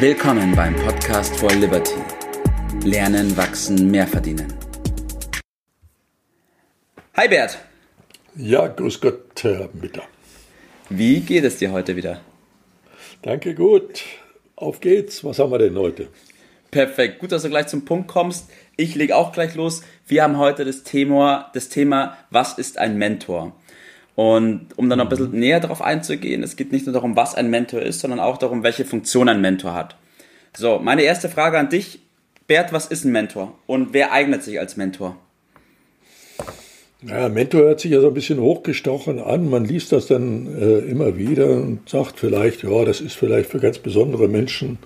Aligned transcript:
Willkommen 0.00 0.54
beim 0.54 0.76
Podcast 0.76 1.34
for 1.38 1.50
Liberty. 1.50 1.96
Lernen, 2.84 3.36
wachsen, 3.36 3.90
mehr 3.90 4.06
verdienen. 4.06 4.46
Hi 7.16 7.26
Bert. 7.26 7.58
Ja, 8.36 8.68
grüß 8.68 9.00
Gott, 9.00 9.42
Herr 9.42 9.68
Mitter. 9.72 10.04
Wie 10.88 11.18
geht 11.18 11.42
es 11.42 11.56
dir 11.56 11.72
heute 11.72 11.96
wieder? 11.96 12.20
Danke, 13.22 13.56
gut. 13.56 14.04
Auf 14.54 14.78
geht's. 14.80 15.24
Was 15.24 15.40
haben 15.40 15.50
wir 15.50 15.58
denn 15.58 15.76
heute? 15.76 16.06
Perfekt. 16.70 17.18
Gut, 17.18 17.32
dass 17.32 17.42
du 17.42 17.48
gleich 17.48 17.66
zum 17.66 17.84
Punkt 17.84 18.06
kommst. 18.06 18.48
Ich 18.76 18.94
lege 18.94 19.16
auch 19.16 19.32
gleich 19.32 19.56
los. 19.56 19.82
Wir 20.06 20.22
haben 20.22 20.38
heute 20.38 20.64
das 20.64 20.84
Thema, 20.84 21.50
das 21.54 21.70
Thema, 21.70 22.16
was 22.30 22.56
ist 22.56 22.78
ein 22.78 22.98
Mentor? 22.98 23.56
Und 24.18 24.70
um 24.74 24.88
dann 24.88 24.98
noch 24.98 25.04
ein 25.04 25.10
bisschen 25.10 25.30
mhm. 25.30 25.38
näher 25.38 25.60
darauf 25.60 25.80
einzugehen, 25.80 26.42
es 26.42 26.56
geht 26.56 26.72
nicht 26.72 26.86
nur 26.86 26.92
darum, 26.92 27.14
was 27.14 27.36
ein 27.36 27.50
Mentor 27.50 27.82
ist, 27.82 28.00
sondern 28.00 28.18
auch 28.18 28.36
darum, 28.36 28.64
welche 28.64 28.84
Funktion 28.84 29.28
ein 29.28 29.40
Mentor 29.40 29.74
hat. 29.74 29.94
So, 30.56 30.80
meine 30.80 31.02
erste 31.02 31.28
Frage 31.28 31.56
an 31.56 31.68
dich, 31.68 32.00
Bert, 32.48 32.72
was 32.72 32.86
ist 32.86 33.04
ein 33.04 33.12
Mentor 33.12 33.56
und 33.68 33.92
wer 33.92 34.10
eignet 34.10 34.42
sich 34.42 34.58
als 34.58 34.76
Mentor? 34.76 35.16
Ja, 37.06 37.28
Mentor 37.28 37.60
hört 37.60 37.78
sich 37.78 37.92
ja 37.92 38.00
so 38.00 38.08
ein 38.08 38.14
bisschen 38.14 38.40
hochgestochen 38.40 39.20
an. 39.20 39.48
Man 39.48 39.64
liest 39.64 39.92
das 39.92 40.08
dann 40.08 40.48
äh, 40.60 40.78
immer 40.78 41.16
wieder 41.16 41.50
und 41.50 41.88
sagt 41.88 42.18
vielleicht, 42.18 42.64
ja, 42.64 42.84
das 42.84 43.00
ist 43.00 43.14
vielleicht 43.14 43.48
für 43.48 43.60
ganz 43.60 43.78
besondere 43.78 44.26
Menschen. 44.26 44.78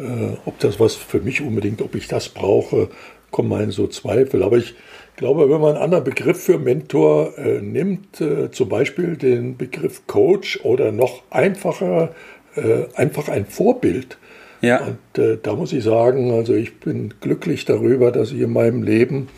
Äh, 0.00 0.36
ob 0.46 0.58
das 0.60 0.80
was 0.80 0.94
für 0.94 1.20
mich 1.20 1.42
unbedingt, 1.42 1.82
ob 1.82 1.94
ich 1.94 2.08
das 2.08 2.30
brauche, 2.30 2.88
kommen 3.30 3.60
in 3.60 3.70
so 3.70 3.86
Zweifel. 3.86 4.42
Aber 4.42 4.56
ich 4.56 4.74
glaube, 5.16 5.50
wenn 5.50 5.60
man 5.60 5.74
einen 5.74 5.82
anderen 5.82 6.04
Begriff 6.04 6.42
für 6.42 6.58
Mentor 6.58 7.36
äh, 7.38 7.60
nimmt, 7.60 8.20
äh, 8.20 8.50
zum 8.50 8.68
Beispiel 8.68 9.16
den 9.16 9.56
Begriff 9.56 10.06
Coach 10.06 10.60
oder 10.64 10.92
noch 10.92 11.22
einfacher, 11.30 12.14
äh, 12.56 12.84
einfach 12.94 13.28
ein 13.28 13.44
Vorbild. 13.44 14.18
Ja. 14.62 14.80
Und 14.80 15.22
äh, 15.22 15.38
da 15.42 15.54
muss 15.54 15.72
ich 15.72 15.84
sagen, 15.84 16.32
also 16.32 16.54
ich 16.54 16.80
bin 16.80 17.14
glücklich 17.20 17.66
darüber, 17.66 18.10
dass 18.10 18.32
ich 18.32 18.40
in 18.40 18.52
meinem 18.52 18.82
Leben, 18.82 19.28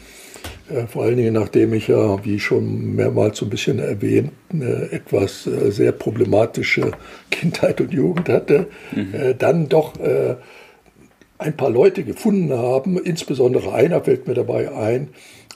äh, 0.70 0.86
vor 0.86 1.05
allen 1.05 1.17
Dingen 1.17 1.34
nachdem 1.34 1.75
ich 1.75 1.89
ja, 1.89 2.25
wie 2.25 2.39
schon 2.39 2.95
mehrmals 2.95 3.39
so 3.39 3.47
ein 3.47 3.51
bisschen 3.51 3.81
erwähnt, 3.81 4.31
eine 4.53 4.91
etwas 4.92 5.45
sehr 5.45 5.92
problematische 5.92 6.92
Kindheit 7.31 7.81
und 7.81 7.92
Jugend 7.92 8.29
hatte, 8.29 8.69
mhm. 8.95 9.34
dann 9.39 9.69
doch 9.69 9.95
ein 11.38 11.56
paar 11.56 11.70
Leute 11.70 12.05
gefunden 12.05 12.52
haben, 12.52 12.98
insbesondere 12.98 13.72
einer 13.75 14.02
fällt 14.02 14.27
mir 14.27 14.34
dabei 14.34 14.72
ein, 14.72 15.08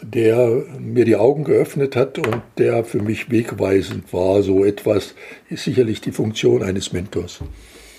der 0.02 0.64
mir 0.78 1.04
die 1.04 1.16
Augen 1.16 1.44
geöffnet 1.44 1.96
hat 1.96 2.18
und 2.18 2.42
der 2.58 2.84
für 2.84 3.00
mich 3.00 3.30
wegweisend 3.30 4.12
war. 4.12 4.42
So 4.42 4.64
etwas 4.64 5.14
ist 5.48 5.64
sicherlich 5.64 6.00
die 6.00 6.12
Funktion 6.12 6.62
eines 6.62 6.92
Mentors. 6.92 7.40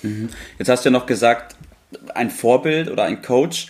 Mhm. 0.03 0.29
Jetzt 0.59 0.69
hast 0.69 0.85
du 0.85 0.89
ja 0.89 0.91
noch 0.91 1.05
gesagt, 1.05 1.55
ein 2.13 2.29
Vorbild 2.29 2.89
oder 2.89 3.03
ein 3.03 3.21
Coach. 3.21 3.67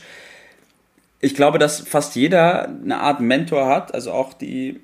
Ich 1.19 1.35
glaube, 1.35 1.59
dass 1.59 1.79
fast 1.81 2.15
jeder 2.15 2.67
eine 2.67 2.99
Art 2.99 3.21
Mentor 3.21 3.67
hat, 3.67 3.93
also 3.93 4.11
auch 4.11 4.33
die 4.33 4.81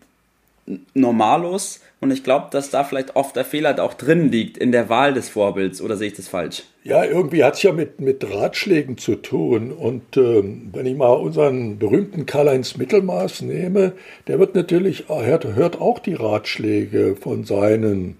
Normalos. 0.93 1.81
Und 1.99 2.11
ich 2.11 2.23
glaube, 2.23 2.47
dass 2.51 2.69
da 2.69 2.83
vielleicht 2.83 3.15
oft 3.15 3.35
der 3.35 3.45
Fehler 3.45 3.81
auch 3.83 3.93
drin 3.93 4.31
liegt 4.31 4.57
in 4.57 4.71
der 4.71 4.89
Wahl 4.89 5.13
des 5.13 5.29
Vorbilds. 5.29 5.81
Oder 5.81 5.95
sehe 5.95 6.07
ich 6.07 6.15
das 6.15 6.27
falsch? 6.27 6.63
Ja, 6.83 7.05
irgendwie 7.05 7.43
hat 7.43 7.55
es 7.55 7.63
ja 7.63 7.71
mit, 7.71 8.01
mit 8.01 8.29
Ratschlägen 8.29 8.97
zu 8.97 9.15
tun. 9.15 9.71
Und 9.71 10.17
ähm, 10.17 10.69
wenn 10.73 10.85
ich 10.85 10.97
mal 10.97 11.13
unseren 11.13 11.79
berühmten 11.79 12.25
Karl-Heinz 12.25 12.77
Mittelmaß 12.77 13.41
nehme, 13.43 13.93
der 14.27 14.39
wird 14.39 14.55
natürlich, 14.55 15.05
hört, 15.07 15.45
hört 15.45 15.79
auch 15.79 15.99
die 15.99 16.15
Ratschläge 16.15 17.15
von 17.15 17.45
seinen 17.45 18.17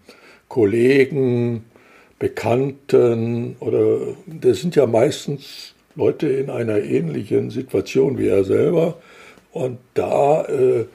Kollegen, 0.47 1.65
Bekannten 2.19 3.57
oder 3.59 4.15
das 4.27 4.61
sind 4.61 4.77
ja 4.77 4.85
meistens 4.85 5.73
Leute 5.95 6.27
in 6.27 6.49
einer 6.49 6.77
ähnlichen 6.77 7.49
Situation 7.49 8.17
wie 8.17 8.29
er 8.29 8.45
selber. 8.45 8.95
Und 9.51 9.79
da 9.93 10.45
äh, 10.45 10.85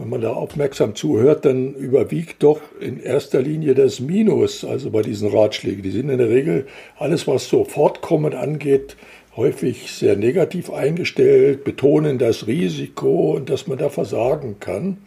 wenn 0.00 0.08
man 0.08 0.22
da 0.22 0.32
aufmerksam 0.32 0.94
zuhört, 0.94 1.44
dann 1.44 1.74
überwiegt 1.74 2.42
doch 2.42 2.60
in 2.80 2.98
erster 2.98 3.42
Linie 3.42 3.74
das 3.74 4.00
Minus, 4.00 4.64
also 4.64 4.90
bei 4.90 5.02
diesen 5.02 5.28
Ratschlägen. 5.28 5.82
Die 5.82 5.90
sind 5.90 6.08
in 6.08 6.16
der 6.16 6.30
Regel 6.30 6.66
alles, 6.98 7.26
was 7.26 7.48
so 7.48 7.64
Fortkommen 7.64 8.32
angeht, 8.32 8.96
häufig 9.36 9.92
sehr 9.92 10.16
negativ 10.16 10.72
eingestellt, 10.72 11.64
betonen 11.64 12.16
das 12.16 12.46
Risiko 12.46 13.32
und 13.36 13.50
dass 13.50 13.66
man 13.66 13.76
da 13.76 13.90
versagen 13.90 14.56
kann. 14.58 14.98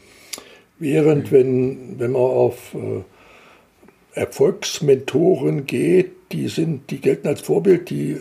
Während 0.77 1.31
wenn, 1.31 1.99
wenn 1.99 2.11
man 2.11 2.21
auf 2.21 2.75
äh, 2.75 4.19
Erfolgsmentoren 4.19 5.65
geht, 5.65 6.11
die 6.31 6.49
sind, 6.49 6.91
die 6.91 7.01
gelten 7.01 7.27
als 7.27 7.41
Vorbild, 7.41 7.89
die 7.89 8.11
äh, 8.11 8.19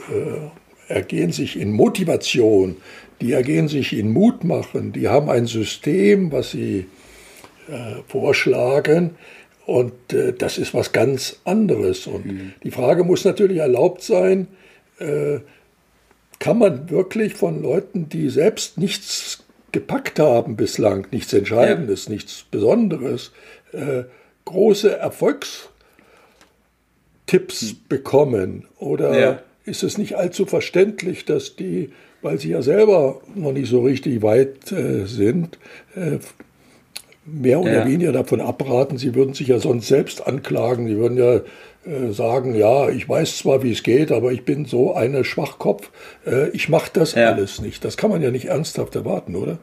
ergehen 0.88 1.32
sich 1.32 1.58
in 1.58 1.72
Motivation, 1.72 2.76
die 3.20 3.32
ergehen 3.32 3.68
sich 3.68 3.92
in 3.92 4.12
Mut 4.12 4.44
machen, 4.44 4.92
die 4.92 5.08
haben 5.08 5.30
ein 5.30 5.46
System, 5.46 6.32
was 6.32 6.50
sie 6.50 6.86
äh, 7.68 8.02
vorschlagen 8.08 9.16
und 9.66 10.12
äh, 10.12 10.32
das 10.32 10.58
ist 10.58 10.74
was 10.74 10.92
ganz 10.92 11.40
anderes. 11.44 12.06
Und 12.06 12.26
mhm. 12.26 12.52
die 12.62 12.70
Frage 12.70 13.04
muss 13.04 13.24
natürlich 13.24 13.58
erlaubt 13.58 14.02
sein, 14.02 14.48
äh, 14.98 15.38
kann 16.38 16.58
man 16.58 16.90
wirklich 16.90 17.34
von 17.34 17.62
Leuten, 17.62 18.08
die 18.08 18.28
selbst 18.28 18.76
nichts 18.76 19.44
gepackt 19.70 20.18
haben 20.18 20.56
bislang, 20.56 21.06
nichts 21.12 21.32
Entscheidendes, 21.32 22.06
ja. 22.06 22.12
nichts 22.12 22.44
Besonderes, 22.50 23.30
äh, 23.72 24.02
große 24.44 24.96
Erfolgstipps 24.96 25.70
mhm. 27.30 27.76
bekommen? 27.88 28.66
Oder 28.78 29.20
ja. 29.20 29.42
Ist 29.64 29.82
es 29.82 29.98
nicht 29.98 30.16
allzu 30.16 30.46
verständlich, 30.46 31.24
dass 31.24 31.56
die 31.56 31.92
weil 32.22 32.38
sie 32.38 32.50
ja 32.50 32.62
selber 32.62 33.20
noch 33.34 33.52
nicht 33.52 33.68
so 33.68 33.82
richtig 33.82 34.22
weit 34.22 34.70
äh, 34.72 35.04
sind, 35.06 35.58
äh, 35.96 36.18
mehr 37.24 37.60
oder 37.60 37.80
ja. 37.80 37.86
weniger 37.86 38.12
davon 38.12 38.40
abraten. 38.40 38.96
Sie 38.96 39.14
würden 39.14 39.34
sich 39.34 39.48
ja 39.48 39.58
sonst 39.58 39.88
selbst 39.88 40.26
anklagen. 40.26 40.88
Sie 40.88 40.96
würden 40.96 41.18
ja 41.18 41.34
äh, 41.90 42.12
sagen, 42.12 42.54
ja, 42.54 42.88
ich 42.88 43.08
weiß 43.08 43.38
zwar, 43.38 43.62
wie 43.62 43.72
es 43.72 43.82
geht, 43.82 44.10
aber 44.10 44.32
ich 44.32 44.44
bin 44.44 44.64
so 44.64 44.94
eine 44.94 45.24
Schwachkopf. 45.24 45.90
Äh, 46.26 46.48
ich 46.50 46.68
mache 46.68 46.90
das 46.92 47.14
ja. 47.14 47.32
alles 47.32 47.60
nicht. 47.60 47.84
Das 47.84 47.96
kann 47.96 48.10
man 48.10 48.22
ja 48.22 48.30
nicht 48.30 48.46
ernsthaft 48.46 48.94
erwarten, 48.96 49.36
oder? 49.36 49.58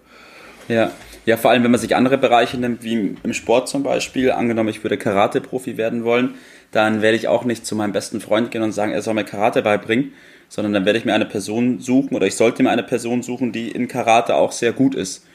Ja. 0.67 0.91
Ja, 1.25 1.37
vor 1.37 1.51
allem, 1.51 1.63
wenn 1.63 1.71
man 1.71 1.79
sich 1.79 1.95
andere 1.95 2.17
Bereiche 2.17 2.57
nimmt, 2.57 2.83
wie 2.83 3.15
im 3.21 3.33
Sport 3.33 3.67
zum 3.67 3.83
Beispiel. 3.83 4.31
Angenommen, 4.31 4.69
ich 4.69 4.83
würde 4.83 4.97
Karate-Profi 4.97 5.77
werden 5.77 6.03
wollen, 6.03 6.35
dann 6.71 7.01
werde 7.01 7.17
ich 7.17 7.27
auch 7.27 7.45
nicht 7.45 7.65
zu 7.65 7.75
meinem 7.75 7.93
besten 7.93 8.21
Freund 8.21 8.51
gehen 8.51 8.61
und 8.61 8.71
sagen, 8.71 8.91
er 8.91 9.01
soll 9.01 9.13
mir 9.13 9.23
Karate 9.23 9.61
beibringen, 9.61 10.13
sondern 10.49 10.73
dann 10.73 10.85
werde 10.85 10.99
ich 10.99 11.05
mir 11.05 11.13
eine 11.13 11.25
Person 11.25 11.79
suchen 11.79 12.15
oder 12.15 12.27
ich 12.27 12.35
sollte 12.35 12.63
mir 12.63 12.71
eine 12.71 12.83
Person 12.83 13.21
suchen, 13.23 13.51
die 13.51 13.69
in 13.69 13.87
Karate 13.87 14.35
auch 14.35 14.51
sehr 14.51 14.73
gut 14.73 14.95
ist. 14.95 15.25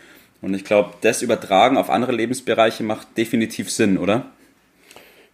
Und 0.42 0.54
ich 0.54 0.64
glaube, 0.64 0.90
das 1.00 1.22
Übertragen 1.22 1.76
auf 1.76 1.88
andere 1.88 2.12
Lebensbereiche 2.12 2.82
macht 2.82 3.16
definitiv 3.16 3.70
Sinn, 3.70 3.96
oder? 3.96 4.26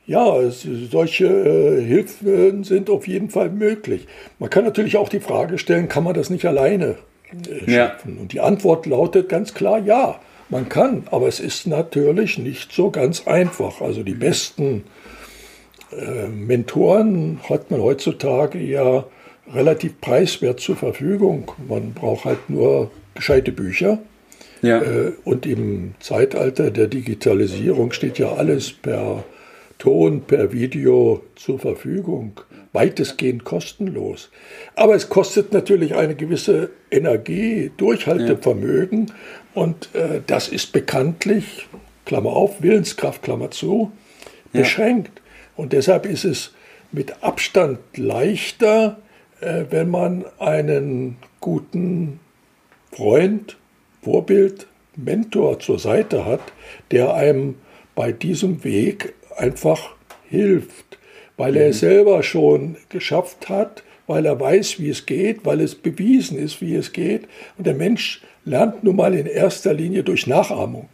Ja, 0.06 0.40
es, 0.40 0.62
solche 0.90 1.26
äh, 1.26 1.84
Hilfen 1.84 2.64
sind 2.64 2.90
auf 2.90 3.06
jeden 3.06 3.30
Fall 3.30 3.50
möglich. 3.50 4.06
Man 4.38 4.50
kann 4.50 4.64
natürlich 4.64 4.96
auch 4.96 5.08
die 5.08 5.20
Frage 5.20 5.58
stellen, 5.58 5.88
kann 5.88 6.04
man 6.04 6.14
das 6.14 6.30
nicht 6.30 6.46
alleine 6.46 6.96
äh, 7.32 7.70
schaffen? 7.70 7.70
Ja. 8.14 8.20
Und 8.20 8.32
die 8.32 8.40
Antwort 8.40 8.86
lautet 8.86 9.28
ganz 9.28 9.54
klar 9.54 9.78
ja. 9.78 10.20
Man 10.48 10.68
kann, 10.68 11.04
aber 11.12 11.28
es 11.28 11.38
ist 11.38 11.68
natürlich 11.68 12.38
nicht 12.38 12.72
so 12.72 12.90
ganz 12.90 13.28
einfach. 13.28 13.80
Also 13.80 14.02
die 14.02 14.14
besten 14.14 14.82
äh, 15.92 16.28
Mentoren 16.28 17.40
hat 17.48 17.70
man 17.70 17.80
heutzutage 17.80 18.58
ja 18.58 19.04
relativ 19.52 20.00
preiswert 20.00 20.60
zur 20.60 20.76
Verfügung. 20.76 21.50
Man 21.68 21.92
braucht 21.92 22.24
halt 22.24 22.48
nur 22.48 22.90
gescheite 23.14 23.52
Bücher. 23.52 23.98
Ja. 24.62 24.82
Äh, 24.82 25.12
und 25.24 25.46
im 25.46 25.94
Zeitalter 26.00 26.70
der 26.70 26.86
Digitalisierung 26.86 27.92
steht 27.92 28.18
ja 28.18 28.32
alles 28.32 28.72
per 28.72 29.24
Ton, 29.78 30.22
per 30.22 30.52
Video 30.52 31.22
zur 31.36 31.58
Verfügung. 31.58 32.40
Weitestgehend 32.72 33.44
kostenlos. 33.44 34.30
Aber 34.76 34.94
es 34.94 35.08
kostet 35.08 35.52
natürlich 35.52 35.96
eine 35.96 36.14
gewisse 36.14 36.70
Energie, 36.90 37.72
Durchhaltevermögen. 37.78 39.06
Ja. 39.06 39.62
Und 39.62 39.88
äh, 39.94 40.20
das 40.26 40.48
ist 40.48 40.72
bekanntlich, 40.72 41.66
Klammer 42.04 42.30
auf, 42.30 42.62
Willenskraft, 42.62 43.22
Klammer 43.22 43.50
zu, 43.50 43.90
beschränkt. 44.52 45.12
Ja. 45.16 45.22
Und 45.60 45.74
deshalb 45.74 46.06
ist 46.06 46.24
es 46.24 46.52
mit 46.90 47.22
Abstand 47.22 47.80
leichter, 47.94 48.96
äh, 49.42 49.64
wenn 49.68 49.90
man 49.90 50.24
einen 50.38 51.18
guten 51.40 52.18
Freund, 52.90 53.58
Vorbild, 54.02 54.66
Mentor 54.96 55.60
zur 55.60 55.78
Seite 55.78 56.24
hat, 56.24 56.40
der 56.90 57.12
einem 57.12 57.56
bei 57.94 58.10
diesem 58.10 58.64
Weg 58.64 59.12
einfach 59.36 59.90
hilft, 60.30 60.98
weil 61.36 61.56
er 61.56 61.68
es 61.68 61.82
mhm. 61.82 61.86
selber 61.86 62.22
schon 62.22 62.76
geschafft 62.88 63.50
hat, 63.50 63.82
weil 64.06 64.24
er 64.24 64.40
weiß, 64.40 64.80
wie 64.80 64.88
es 64.88 65.04
geht, 65.04 65.44
weil 65.44 65.60
es 65.60 65.74
bewiesen 65.74 66.38
ist, 66.38 66.62
wie 66.62 66.74
es 66.74 66.92
geht. 66.92 67.28
Und 67.58 67.66
der 67.66 67.74
Mensch 67.74 68.22
lernt 68.46 68.82
nun 68.82 68.96
mal 68.96 69.14
in 69.14 69.26
erster 69.26 69.74
Linie 69.74 70.04
durch 70.04 70.26
Nachahmung. 70.26 70.88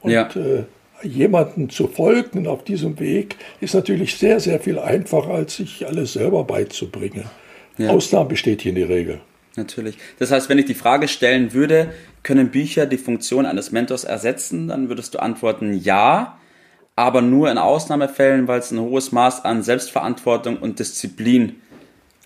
Und 0.00 0.10
ja. 0.10 0.28
äh, 0.34 0.64
jemanden 1.02 1.70
zu 1.70 1.86
folgen 1.88 2.46
auf 2.46 2.64
diesem 2.64 2.98
Weg 2.98 3.36
ist 3.60 3.74
natürlich 3.74 4.16
sehr, 4.16 4.40
sehr 4.40 4.60
viel 4.60 4.78
einfacher, 4.78 5.30
als 5.30 5.56
sich 5.56 5.86
alles 5.86 6.14
selber 6.14 6.44
beizubringen. 6.44 7.24
Ja. 7.76 7.90
Ausnahmen 7.90 8.28
bestätigen 8.28 8.74
die 8.74 8.82
Regel. 8.82 9.20
Natürlich. 9.56 9.96
Das 10.18 10.30
heißt, 10.30 10.48
wenn 10.48 10.58
ich 10.58 10.66
die 10.66 10.74
Frage 10.74 11.08
stellen 11.08 11.52
würde, 11.52 11.92
können 12.22 12.50
Bücher 12.50 12.86
die 12.86 12.98
Funktion 12.98 13.46
eines 13.46 13.72
Mentors 13.72 14.04
ersetzen, 14.04 14.68
dann 14.68 14.88
würdest 14.88 15.14
du 15.14 15.18
antworten 15.18 15.72
ja, 15.72 16.38
aber 16.96 17.22
nur 17.22 17.50
in 17.50 17.58
Ausnahmefällen, 17.58 18.48
weil 18.48 18.60
es 18.60 18.70
ein 18.70 18.80
hohes 18.80 19.12
Maß 19.12 19.44
an 19.44 19.62
Selbstverantwortung 19.62 20.58
und 20.58 20.78
Disziplin 20.78 21.56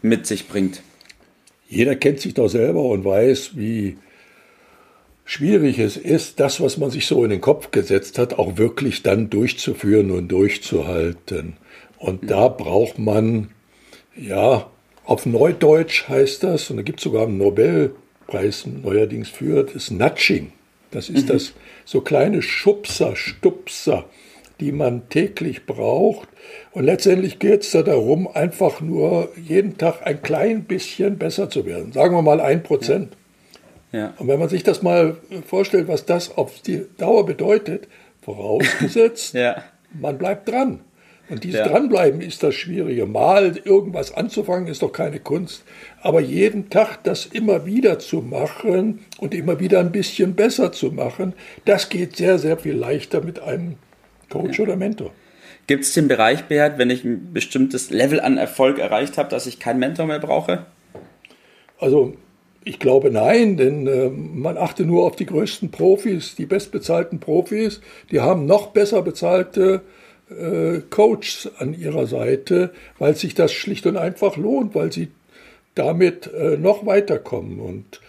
mit 0.01 0.27
sich 0.27 0.49
bringt. 0.49 0.83
Jeder 1.69 1.97
kennt 1.97 2.21
sich 2.21 2.35
doch 2.35 2.49
selber 2.49 2.83
und 2.83 3.05
weiß, 3.05 3.57
wie 3.57 3.97
schwierig 5.25 5.79
es 5.79 5.97
ist, 5.97 6.41
das, 6.41 6.61
was 6.61 6.79
man 6.79 6.91
sich 6.91 7.07
so 7.07 7.25
in 7.25 7.31
den 7.31 7.41
Kopf 7.41 7.71
gesetzt 7.71 8.19
hat, 8.19 8.39
auch 8.39 8.57
wirklich 8.57 9.03
dann 9.03 9.31
durchzuführen 9.31 10.11
und 10.11 10.29
durchzuhalten. 10.29 11.57
Und 11.99 12.31
da 12.31 12.49
braucht 12.49 12.99
man, 12.99 13.51
ja, 14.17 14.71
auf 15.05 15.27
Neudeutsch 15.27 16.09
heißt 16.09 16.43
das, 16.45 16.71
und 16.71 16.77
da 16.77 16.83
gibt 16.83 17.01
es 17.01 17.05
sogar 17.05 17.27
einen 17.27 17.39
Nobelpreis 17.39 18.67
neuerdings 18.67 19.29
für, 19.29 19.65
das 19.65 19.91
Nudging. 19.91 20.53
Das 20.91 21.09
ist 21.09 21.25
mhm. 21.25 21.33
das 21.33 21.53
so 21.85 22.01
kleine 22.01 22.43
Schubser, 22.43 23.17
Stupser, 23.17 24.05
die 24.61 24.73
man 24.73 25.09
täglich 25.09 25.67
braucht. 25.67 26.29
Und 26.73 26.85
letztendlich 26.85 27.39
geht 27.39 27.63
es 27.63 27.71
da 27.71 27.83
darum, 27.83 28.29
einfach 28.29 28.81
nur 28.81 29.31
jeden 29.43 29.79
Tag 29.79 30.07
ein 30.07 30.23
klein 30.23 30.65
bisschen 30.65 31.19
besser 31.19 31.51
zu 31.51 31.67
werden. 31.67 31.93
Sagen 31.93 32.15
wir 32.15 32.23
mal 32.23 32.41
ein 32.41 32.63
Prozent. 32.63 33.13
Ja. 33.13 33.22
Und 34.19 34.27
wenn 34.29 34.39
man 34.39 34.49
sich 34.49 34.63
das 34.63 34.83
mal 34.83 35.17
vorstellt, 35.47 35.87
was 35.89 36.07
das 36.07 36.37
auf 36.37 36.61
die 36.61 36.87
Dauer 36.99 37.27
bedeutet, 37.27 37.89
vorausgesetzt, 38.23 39.35
ja. 39.35 39.63
man 39.93 40.19
bleibt 40.19 40.49
dran. 40.49 40.81
Und 41.29 41.45
dieses 41.45 41.61
ja. 41.61 41.69
Dranbleiben 41.69 42.21
ist 42.21 42.43
das 42.43 42.55
Schwierige. 42.55 43.07
Mal 43.07 43.57
irgendwas 43.65 44.13
anzufangen 44.13 44.67
ist 44.67 44.83
doch 44.83 44.93
keine 44.93 45.21
Kunst. 45.21 45.65
Aber 46.03 46.21
jeden 46.21 46.69
Tag 46.69 47.05
das 47.05 47.27
immer 47.27 47.65
wieder 47.65 47.99
zu 47.99 48.21
machen 48.21 49.01
und 49.19 49.33
immer 49.33 49.61
wieder 49.61 49.81
ein 49.81 49.93
bisschen 49.93 50.35
besser 50.35 50.73
zu 50.73 50.91
machen, 50.91 51.33
das 51.65 51.89
geht 51.89 52.17
sehr, 52.17 52.39
sehr 52.39 52.59
viel 52.59 52.75
leichter 52.75 53.23
mit 53.23 53.41
einem 53.41 53.77
Coach 54.29 54.59
ja. 54.59 54.65
oder 54.65 54.77
Mentor. 54.77 55.13
Gibt 55.67 55.85
es 55.85 55.95
den 55.95 56.09
Bereich, 56.09 56.45
Beat, 56.45 56.77
wenn 56.77 56.91
ich 56.91 57.05
ein 57.05 57.33
bestimmtes 57.33 57.91
Level 57.91 58.21
an 58.21 58.37
Erfolg 58.37 58.79
erreicht 58.79 59.17
habe, 59.17 59.31
dass 59.31 59.47
ich 59.47 59.61
keinen 59.61 59.79
Mentor 59.79 60.07
mehr 60.07 60.19
brauche? 60.19 60.67
Also 61.79 62.15
ich 62.65 62.79
glaube 62.79 63.11
nein, 63.11 63.57
denn 63.57 63.87
äh, 63.87 64.09
man 64.09 64.57
achte 64.57 64.85
nur 64.85 65.05
auf 65.05 65.17
die 65.17 65.27
größten 65.27 65.71
Profis, 65.71 66.35
die 66.37 66.47
bestbezahlten 66.47 67.19
Profis. 67.19 67.81
Die 68.11 68.21
haben 68.21 68.47
noch 68.47 68.69
besser 68.69 69.03
bezahlte 69.03 69.83
äh, 70.31 70.81
Coaches 70.91 71.51
an 71.59 71.75
ihrer 71.75 72.07
Seite, 72.07 72.71
weil 72.99 73.17
sich 73.17 73.35
das 73.35 73.53
schlicht 73.53 73.87
und 73.87 73.97
einfach 73.97 74.37
lohnt, 74.37 74.75
weil 74.75 74.93
sie 74.93 75.09
damit 75.75 76.31
äh, 76.33 76.57
noch 76.57 76.87
weiterkommen. 76.87 77.61
Und 77.61 78.01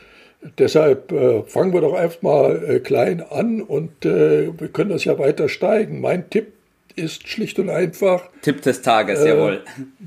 deshalb 0.57 1.11
äh, 1.11 1.43
fangen 1.43 1.73
wir 1.73 1.81
doch 1.81 1.95
erstmal 1.95 2.63
äh, 2.63 2.79
klein 2.79 3.21
an 3.21 3.61
und 3.61 4.05
äh, 4.05 4.47
wir 4.57 4.67
können 4.67 4.91
das 4.91 5.05
ja 5.05 5.17
weiter 5.17 5.49
steigen. 5.49 6.01
Mein 6.01 6.29
Tipp 6.29 6.52
ist 6.95 7.27
schlicht 7.27 7.59
und 7.59 7.69
einfach. 7.69 8.29
Tipp 8.41 8.61
des 8.61 8.81
Tages, 8.81 9.19
äh, 9.21 9.29
jawohl. 9.29 9.63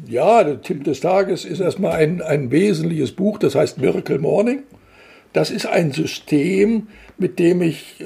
Ja, 0.06 0.44
der 0.44 0.60
Tipp 0.62 0.84
des 0.84 1.00
Tages 1.00 1.44
ist 1.44 1.60
erstmal 1.60 1.92
ein, 1.92 2.22
ein 2.22 2.50
wesentliches 2.50 3.12
Buch, 3.12 3.38
das 3.38 3.54
heißt 3.54 3.78
Miracle 3.78 4.18
Morning. 4.18 4.62
Das 5.32 5.50
ist 5.50 5.66
ein 5.66 5.92
System, 5.92 6.88
mit 7.18 7.38
dem 7.38 7.60
ich 7.60 8.02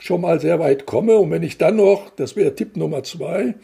schon 0.00 0.22
mal 0.22 0.40
sehr 0.40 0.58
weit 0.58 0.86
komme. 0.86 1.16
Und 1.16 1.30
wenn 1.30 1.42
ich 1.42 1.58
dann 1.58 1.76
noch, 1.76 2.10
das 2.10 2.34
wäre 2.34 2.54
Tipp 2.54 2.76
Nummer 2.76 3.02
zwei, 3.04 3.54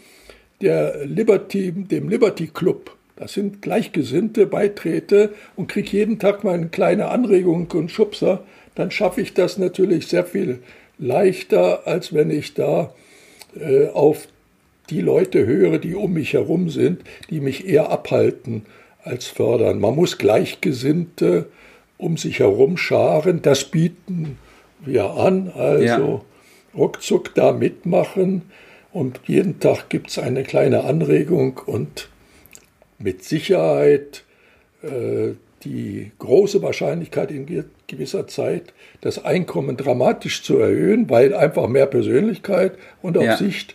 der 0.60 1.04
Liberty, 1.04 1.72
dem 1.72 2.08
Liberty 2.08 2.48
Club, 2.48 2.96
das 3.16 3.32
sind 3.32 3.62
Gleichgesinnte, 3.62 4.46
beitrete 4.46 5.30
und 5.56 5.68
kriege 5.68 5.96
jeden 5.96 6.18
Tag 6.18 6.44
mal 6.44 6.54
eine 6.54 6.68
kleine 6.68 7.08
Anregung 7.08 7.66
und 7.72 7.90
Schubser, 7.90 8.44
dann 8.74 8.90
schaffe 8.90 9.22
ich 9.22 9.34
das 9.34 9.58
natürlich 9.58 10.06
sehr 10.06 10.24
viel 10.24 10.60
leichter, 10.98 11.86
als 11.86 12.12
wenn 12.12 12.30
ich 12.30 12.54
da 12.54 12.92
äh, 13.60 13.88
auf 13.88 14.28
die 14.90 15.00
Leute 15.00 15.46
höre, 15.46 15.78
die 15.78 15.94
um 15.94 16.12
mich 16.12 16.32
herum 16.34 16.70
sind, 16.70 17.02
die 17.30 17.40
mich 17.40 17.66
eher 17.68 17.90
abhalten 17.90 18.66
als 19.02 19.26
fördern. 19.26 19.80
Man 19.80 19.94
muss 19.94 20.18
Gleichgesinnte 20.18 21.46
um 21.98 22.16
sich 22.16 22.40
herum 22.40 22.76
scharen. 22.76 23.42
Das 23.42 23.64
bieten 23.64 24.38
wir 24.84 25.10
an. 25.12 25.50
Also 25.54 25.84
ja. 25.84 26.20
ruckzuck 26.74 27.34
da 27.34 27.52
mitmachen 27.52 28.42
und 28.92 29.20
jeden 29.26 29.60
Tag 29.60 29.88
gibt 29.88 30.10
es 30.10 30.18
eine 30.18 30.42
kleine 30.42 30.84
Anregung 30.84 31.60
und 31.66 32.08
mit 32.98 33.24
Sicherheit 33.24 34.24
äh, 34.82 35.34
die 35.64 36.12
große 36.18 36.62
Wahrscheinlichkeit 36.62 37.30
in 37.30 37.46
gewisser 37.86 38.26
Zeit 38.26 38.72
das 39.00 39.24
Einkommen 39.24 39.76
dramatisch 39.76 40.42
zu 40.42 40.58
erhöhen, 40.58 41.08
weil 41.10 41.34
einfach 41.34 41.68
mehr 41.68 41.86
Persönlichkeit 41.86 42.72
und 43.02 43.16
auf 43.16 43.24
ja. 43.24 43.36
Sicht 43.36 43.74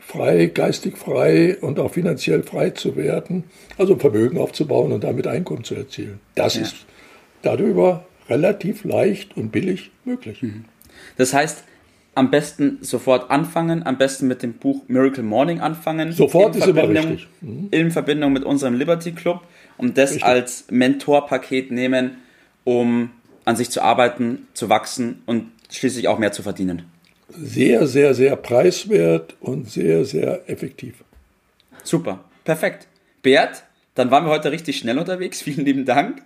frei, 0.00 0.46
geistig 0.46 0.96
frei 0.96 1.58
und 1.60 1.78
auch 1.78 1.92
finanziell 1.92 2.42
frei 2.42 2.70
zu 2.70 2.96
werden, 2.96 3.44
also 3.76 3.96
Vermögen 3.96 4.38
aufzubauen 4.38 4.92
und 4.92 5.04
damit 5.04 5.26
Einkommen 5.26 5.64
zu 5.64 5.74
erzielen. 5.74 6.20
Das 6.34 6.54
ja. 6.54 6.62
ist 6.62 6.76
darüber 7.42 8.06
relativ 8.28 8.84
leicht 8.84 9.36
und 9.36 9.52
billig 9.52 9.90
möglich. 10.04 10.42
Mhm. 10.42 10.64
Das 11.16 11.34
heißt, 11.34 11.64
am 12.14 12.30
besten 12.30 12.78
sofort 12.80 13.30
anfangen, 13.30 13.84
am 13.84 13.96
besten 13.96 14.26
mit 14.26 14.42
dem 14.42 14.54
Buch 14.54 14.82
Miracle 14.88 15.22
Morning 15.22 15.60
anfangen. 15.60 16.12
Sofort 16.12 16.56
ist 16.56 16.66
immer 16.66 16.88
richtig. 16.88 17.28
Mhm. 17.40 17.68
In 17.70 17.90
Verbindung 17.90 18.32
mit 18.32 18.44
unserem 18.44 18.74
Liberty 18.74 19.12
Club 19.12 19.42
und 19.76 19.96
das 19.98 20.10
richtig. 20.10 20.24
als 20.24 20.64
Mentorpaket 20.70 21.70
nehmen, 21.70 22.16
um 22.64 23.10
an 23.48 23.56
sich 23.56 23.70
zu 23.70 23.80
arbeiten, 23.80 24.46
zu 24.52 24.68
wachsen 24.68 25.22
und 25.24 25.50
schließlich 25.70 26.06
auch 26.06 26.18
mehr 26.18 26.32
zu 26.32 26.42
verdienen. 26.42 26.82
Sehr, 27.30 27.86
sehr, 27.86 28.12
sehr 28.12 28.36
preiswert 28.36 29.36
und 29.40 29.70
sehr, 29.70 30.04
sehr 30.04 30.50
effektiv. 30.50 30.96
Super, 31.82 32.22
perfekt. 32.44 32.88
Bert, 33.22 33.64
dann 33.94 34.10
waren 34.10 34.26
wir 34.26 34.30
heute 34.30 34.52
richtig 34.52 34.76
schnell 34.76 34.98
unterwegs. 34.98 35.40
Vielen 35.46 35.64
lieben 35.64 35.86
Dank. 35.86 36.22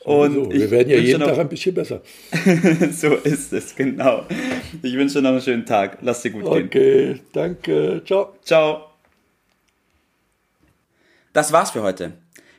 Und 0.00 0.34
so, 0.34 0.52
wir 0.52 0.68
werden 0.72 0.90
ja 0.90 0.98
jeden 0.98 1.20
noch, 1.20 1.28
Tag 1.28 1.38
ein 1.38 1.48
bisschen 1.48 1.76
besser. 1.76 2.02
so 2.92 3.14
ist 3.14 3.52
es, 3.52 3.76
genau. 3.76 4.26
Ich 4.82 4.94
wünsche 4.96 5.18
dir 5.18 5.22
noch 5.22 5.30
einen 5.30 5.42
schönen 5.42 5.64
Tag. 5.64 5.98
Lass 6.02 6.22
dir 6.22 6.32
gut 6.32 6.42
okay, 6.42 6.66
gehen. 6.66 7.10
Okay, 7.12 7.20
danke. 7.32 8.02
Ciao. 8.04 8.34
Ciao. 8.42 8.90
Das 11.32 11.52
war's 11.52 11.70
für 11.70 11.82
heute. 11.82 12.14